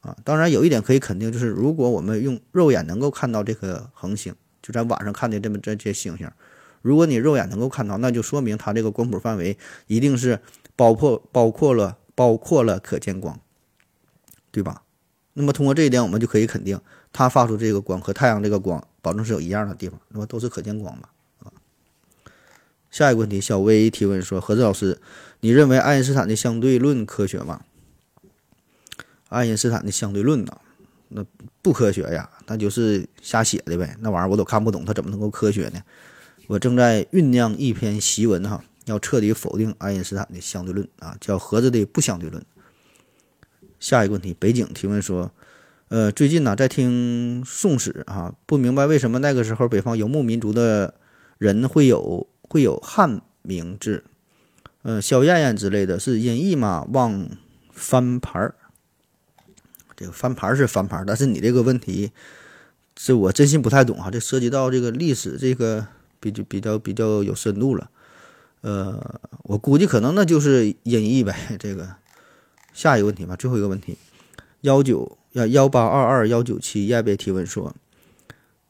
[0.00, 0.16] 啊。
[0.24, 6.30] 当然，有一点可以肯定，就是如果我们用肉眼能够看到这颗恒星，就在晚上看的这么这些星星，
[6.80, 10.40] 如果你肉眼能够看到，那就说明它这个光谱范围一定是
[10.74, 13.38] 包括包括了包括了可见光，
[14.50, 14.82] 对吧？
[15.34, 16.80] 那么通过这一点，我们就可以肯定，
[17.12, 18.86] 它发出这个光和太阳这个光。
[19.04, 21.10] 保证是有一样的地方，那么都是可见光嘛？
[21.40, 21.52] 啊，
[22.90, 24.98] 下一个问题，小薇提问说：何子老师，
[25.40, 27.60] 你认为爱因斯坦的相对论科学吗？
[29.28, 30.58] 爱因斯坦的相对论呢？
[31.08, 31.22] 那
[31.60, 33.94] 不科学呀，那就是瞎写的呗。
[34.00, 35.82] 那玩意儿我都看不懂，它怎么能够科学呢？
[36.46, 42.42] 我正在酝酿一篇檄文哈，要彻底否定爱因斯坦的相对论啊，叫盒子的不相对论。
[43.78, 45.30] 下一个问题，北京提问说。
[45.88, 50.94] 呃，最近呢，在听《宋史》啊，不明白为什么那个时候北方游牧民族的
[51.36, 54.02] 人会有会有汉名字，
[54.82, 56.88] 呃，萧燕燕之类的，是音译吗？
[56.90, 57.28] 忘
[57.70, 58.54] 翻牌儿，
[59.94, 62.10] 这个翻牌儿是翻牌儿，但是你这个问题，
[62.96, 65.86] 这我真心不太懂哈，这涉及到这个历史，这个
[66.18, 67.90] 比较比较比较有深度了，
[68.62, 71.56] 呃，我估计可能那就是音译呗。
[71.58, 71.96] 这个
[72.72, 73.98] 下一个问题吧，最后一个问题，
[74.62, 75.18] 幺九。
[75.34, 77.74] 要幺八二二幺九七亚贝提问说：“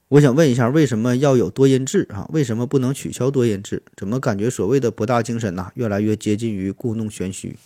[0.08, 2.26] 我想问一下，为什么要有多音字啊？
[2.32, 3.82] 为什么不能取消多音字？
[3.94, 7.58] 怎么感觉所谓的博大精深呐，越来越接近于故弄玄虚？”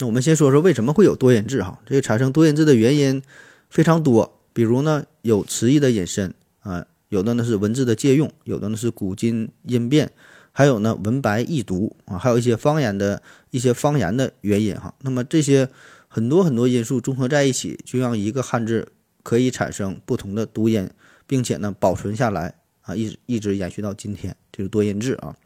[0.00, 1.78] 那我们先说说为什么会有多音字哈？
[1.84, 3.22] 这个产生多音字的原因
[3.68, 10.10] 非常多，比如呢有词义的引申啊，有的呢是文字的借用，有的呢是古今音变，
[10.52, 14.94] 还有呢文白异读啊，还有一些方言的一些方言的原因哈。
[15.02, 15.68] 那么这些。
[16.16, 18.88] 很多很多因素综合在一起，就让一个汉字
[19.22, 20.88] 可以产生不同的读音，
[21.26, 25.36] 并且呢保存下来啊，一直一直延续到今天，这是多音字啊。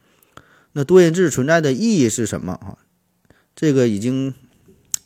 [0.74, 2.78] 那多音字存在的意义是什么啊？
[3.56, 4.33] 这个已经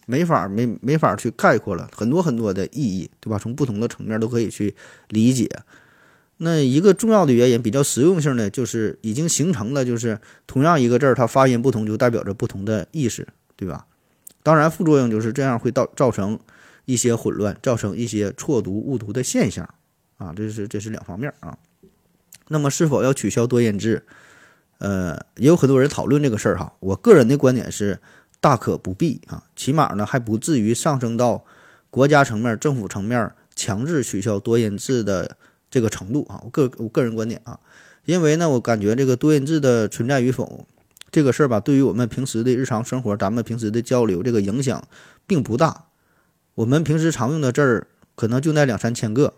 [0.04, 3.38] 没法没没法去概括了，很多很多的意义，对吧？
[3.38, 4.74] 从不同的层面都可以去
[5.08, 5.48] 理解。
[6.36, 13.86] 那一个重要的原因，比较实用性的，就是已经形成了，就是同样一个字儿，它发音不同，就代表着不同的意思，对吧？
[14.44, 16.38] 当然，副作用就是这样会造造成
[16.84, 19.66] 一些混乱，造成一些错读误读的现象，
[20.18, 21.56] 啊，这是这是两方面啊。
[22.48, 24.04] 那么是否要取消多音字？
[24.80, 26.74] 呃，也有很多人讨论这个事儿哈。
[26.80, 27.98] 我个人的观点是
[28.38, 31.42] 大可不必啊，起码呢还不至于上升到
[31.88, 35.38] 国家层面、政府层面强制取消多音字的
[35.70, 36.42] 这个程度啊。
[36.44, 37.58] 我个我个人观点啊，
[38.04, 40.66] 因为呢，我感觉这个多音字的存在与否。
[41.14, 44.82] 这个事儿吧，对于我们平时的日常生活，咱们平时的交流，这个影响
[45.28, 45.84] 并不大。
[46.56, 49.34] 我们平时常用的字儿可能就那两三千个，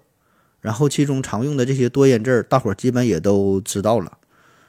[0.62, 4.16] 然后其中常用的这些多音字儿，大伙儿基本也都知道了。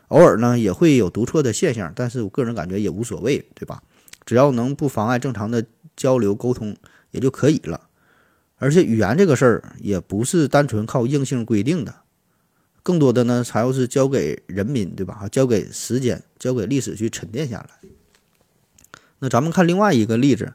[0.09, 3.81] 偶尔呢也会有读错的现象，但是我个人感觉也无所谓，对吧？
[4.25, 5.65] 只要能不妨碍正常的
[5.95, 6.75] 交流沟通
[7.11, 7.87] 也就可以了。
[8.57, 11.95] 而且语言这个事儿也不是单纯靠硬性规定的。
[12.83, 15.25] 更多的呢，还要是交给人民，对吧？
[15.31, 17.89] 交给时间，交给历史去沉淀下来。
[19.19, 20.53] 那咱们看另外一个例子，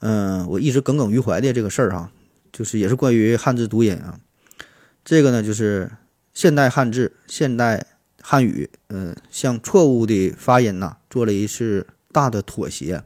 [0.00, 2.12] 嗯，我一直耿耿于怀的这个事儿哈，
[2.52, 4.20] 就是也是关于汉字读音啊。
[5.04, 5.90] 这个呢，就是
[6.32, 7.86] 现代汉字、现代
[8.20, 13.02] 汉语，嗯，向错误的发音呐做了一次大的妥协，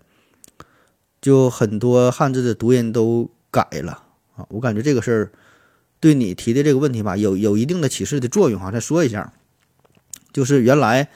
[1.21, 4.05] 就很多汉字的读音都改了
[4.37, 4.47] 啊。
[4.51, 5.33] 我感觉这个事儿。
[6.01, 8.71] 对你提的这个问题吧，有有一定的启示的作用哈。
[8.71, 9.33] 再说一下，
[10.35, 11.09] 就是原来，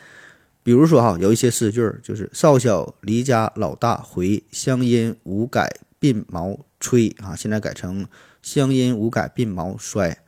[0.68, 8.06] 比如说哈，有一些诗句就是“少小离家老大回，乡音无改鬓毛衰”啊，现在改成
[8.44, 10.18] “乡音无改鬓毛衰”。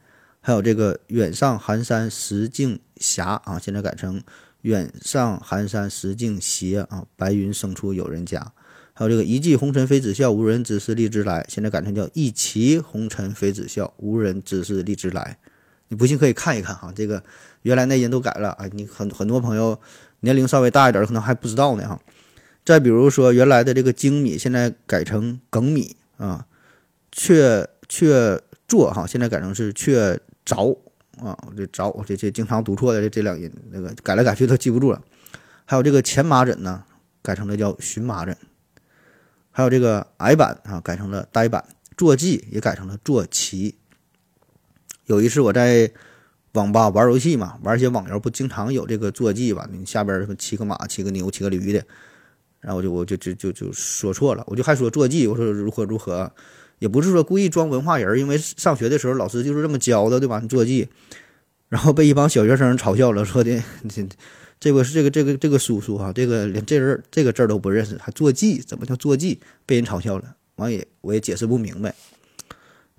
[0.41, 4.22] 还有这个“远上寒山石径斜”啊，现在改成
[4.62, 8.55] “远上寒山石径斜”啊，白云生处有人家。
[8.95, 11.45] 还有这个一骑红尘妃子笑，无人知是荔枝来。
[11.51, 15.36] 现在改成叫一骑红尘妃子笑，无人知是荔枝来。
[15.88, 17.22] 你不信可以看一看哈，这个
[17.61, 18.64] 原来那音都改了啊。
[18.72, 19.78] 你很很多朋友
[20.21, 22.01] 年龄稍微大一点，可能还不知道呢哈。
[22.64, 26.47] 再比如说原来的这个精米，现在改成梗米啊。
[27.12, 30.79] 却却做哈，现在改成是却着
[31.18, 35.03] 啊，这找这这经常读错的这这两音，那个改来改去都记不住了。
[35.64, 36.85] 还有这个前麻疹呢，
[37.21, 38.37] 改成了叫荨麻疹。
[39.51, 41.61] 还有这个矮板啊，改成了呆板；
[41.97, 43.75] 坐骑也改成了坐骑。
[45.07, 45.91] 有一次我在
[46.53, 49.68] 网吧玩游戏嘛，玩一些网游，不经常有这个坐骑吧？
[49.72, 51.82] 你下边骑个马、骑个牛、骑个驴的，
[52.61, 56.30] 然后我就我就就就就说错了，我就还说坐骑，我说如何如何，
[56.78, 60.40] 也不是说故意装文化人，因为上学的时候老师就是这么教的，对吧？
[60.48, 60.88] 坐骑，
[61.68, 64.07] 然后被一帮小学生嘲笑了，说的这。
[64.62, 68.59] 这个是这个这个这个叔叔哈，这个连这人这个字都不认识，还坐骑？
[68.59, 69.40] 怎么叫坐骑？
[69.64, 71.94] 被人嘲笑了，完也我也解释不明白。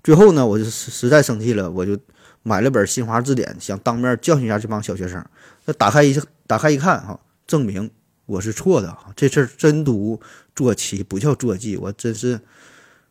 [0.02, 1.96] 最后呢，我就实在生气了，我就
[2.42, 5.24] 买了本新华字典，想当面教训一下这帮小学生。
[5.64, 7.90] 那打开一打开一看哈，证明
[8.26, 10.20] 我是错的哈，这字真读
[10.54, 11.76] 坐骑，不叫坐骑。
[11.76, 12.40] 我真是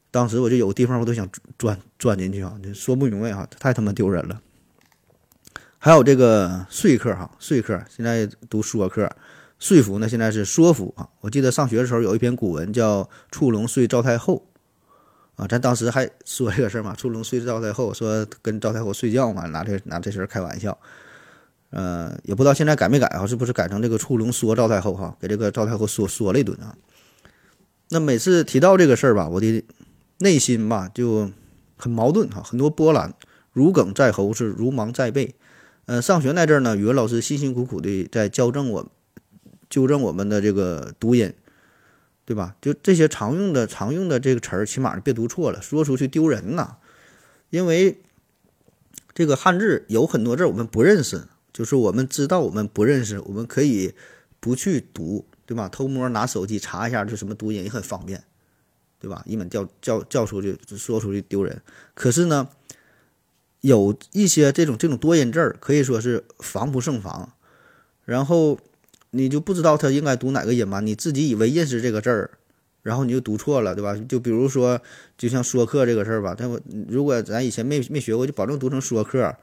[0.09, 1.27] 当时我就有个地方我都想
[1.57, 4.41] 钻钻进去啊，说不明白啊，太他妈丢人了。
[5.77, 9.09] 还有这个说客哈，说客现在读说客，
[9.57, 11.07] 说服呢现在是说服啊。
[11.21, 14.45] 我记得上学的时候有一篇古文叫《触龙说赵太后》
[15.41, 20.77] 啊，咱当时还说这个事儿嘛，触龙说赵太后，说跟赵太后睡觉嘛，拿这拿这事儿开玩笑。
[21.71, 26.77] 呃，也不知道现在改没改啊，是不是改成这个触龙说赵太后哈，给这个赵太后说说了一顿啊。
[27.89, 29.63] 那每次提到这个事儿吧，我的
[30.19, 31.31] 内心吧就
[31.75, 33.11] 很矛盾哈，很多波澜，
[33.51, 35.33] 如鲠在喉，是如芒在背。
[35.87, 38.87] 呃，上学那阵儿呢，语文老师辛辛苦苦的在矫正我、
[39.71, 41.33] 纠正我们的这个读音，
[42.31, 42.55] 对吧？
[42.61, 46.77] 就这些常用的、常用的这个词儿，起码别读错了，说出去丢人呐。
[47.49, 48.01] 因为
[49.13, 53.93] 这个汉字有很多字我们不认识，就是我们知道我们不认识，我们可以
[54.39, 55.67] 不去读，对吧？
[55.67, 58.23] 偷摸拿手机查一下，就什么读音也很方便，
[58.97, 59.21] 对吧？
[59.25, 61.61] 一本叫叫叫出去，说出去丢人。
[61.93, 62.47] 可是呢？
[63.59, 67.33] 有一些这种这种多音字儿，可以说是防不胜防，
[68.05, 68.57] 然后
[69.11, 70.79] 你就不知道它应该读哪个音嘛？
[70.79, 72.31] 你自己以为认识这个字儿，
[72.81, 73.95] 然后你就读错了，对吧？
[74.09, 74.81] 就比如说，
[75.17, 79.35] 就像说课这个事儿吧，但我如果咱以前没没学过，就保证读成说课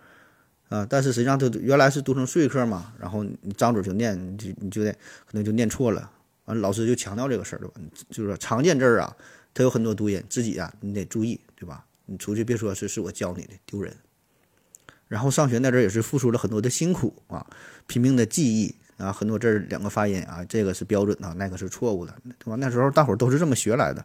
[0.68, 6.10] 啊，但是实际上它原来是读成说课嘛，然后你张嘴就念，你就你就得可能就念错了，
[6.46, 7.74] 完老师就强调这个事儿，对吧？
[8.10, 9.16] 就是说常见字儿啊，
[9.54, 11.84] 它有很多读音，自己啊你得注意，对吧？
[12.06, 13.94] 你出去别说是是我教你的，丢人。
[15.08, 17.46] 然后上学那阵儿也是付出了很多的辛苦啊，
[17.86, 22.56] 拼命的记忆啊，很多字儿两个发音啊，这个是标准的，那个是错误的，对吧？
[22.56, 24.04] 那时候大伙儿都是这么学来的。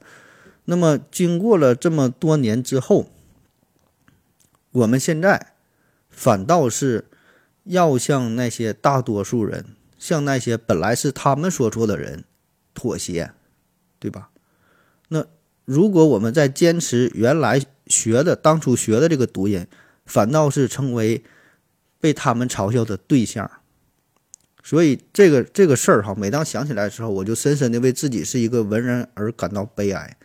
[0.66, 3.10] 那么经过了这么多年之后，
[4.72, 5.54] 我们现在
[6.10, 7.06] 反倒是
[7.64, 9.66] 要向那些大多数人，
[9.98, 12.24] 向那些本来是他们说错的人
[12.74, 13.32] 妥协，
[14.00, 14.30] 对吧？
[15.10, 15.26] 那
[15.66, 19.66] 如果我们在坚持原来学的、当初学的这个读音，
[20.06, 21.24] 反倒是成为
[22.00, 23.50] 被他们嘲笑的对象，
[24.64, 30.18] 所以这个这个事儿哈，每当想起来的时候，我就深深的为自己是一个文人而感到悲哀。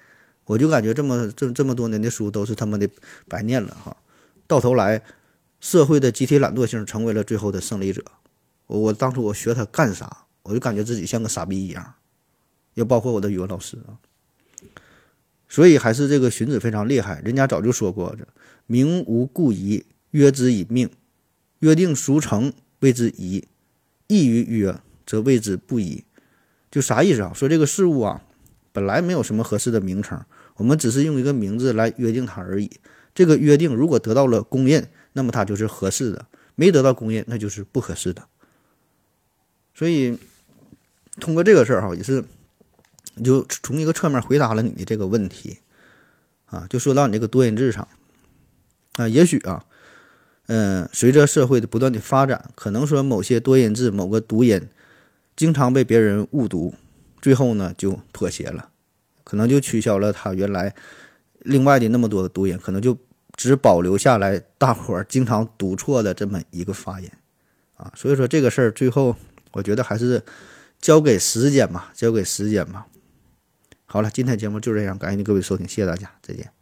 [0.44, 2.88] 我就感觉这么这这么多年的书都是他妈的
[3.28, 3.94] 白念了哈，
[4.46, 5.02] 到头来
[5.60, 8.02] 社会的集体懒惰性成为了最后的胜利者。
[8.66, 10.24] 我我当初我学它干啥？
[10.44, 11.94] 我就感觉自己像个傻逼一样，
[12.74, 13.98] 也包括我的语文老师啊。
[15.48, 18.26] 所以还是这个荀子非常厉害，人家早就说过这。
[18.66, 20.88] 名无故疑，约之以命；
[21.58, 23.42] 约定俗成，谓之宜；
[24.08, 24.74] 易于约，
[25.06, 26.04] 则谓之不宜。
[26.70, 27.32] 就啥意思啊？
[27.32, 28.20] 说这个事物啊，
[28.72, 30.22] 本来没有什么合适的名称，
[30.56, 32.70] 我们只是用一个名字来约定它而已。
[33.14, 38.26] 这个约定如果得到了公认，那么它就是合适的；没得到公认，那就是不合适的。
[39.74, 40.18] 所以，
[41.20, 42.24] 通过这个事儿哈，也是
[43.24, 45.58] 就从一个侧面回答了你的这个问题
[46.46, 47.86] 啊，就说到你这个多音字上。
[48.94, 49.64] 啊，也许啊，
[50.48, 54.68] 嗯，随着社会的不断的发展，可能说某些多音字、某个读音
[55.36, 56.74] 经常被别人误读，
[57.20, 58.70] 最后呢就妥协了，
[59.24, 60.74] 可能就取消了他原来
[61.40, 62.96] 另外的那么多的读音，可能就
[63.36, 67.10] 只保留下来大伙儿经常读错的这么一个发音
[67.76, 67.92] 啊。
[67.94, 69.14] 所以说这个事儿最后，
[69.52, 70.22] 我觉得还是
[70.80, 72.86] 交给时间吧，交给时间吧。
[73.84, 76.57] 好了，今天节目就这样，感谢您各位收听，谢谢大家，再见。